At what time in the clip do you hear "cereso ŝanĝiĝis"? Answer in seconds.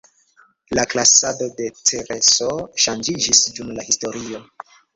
1.89-3.45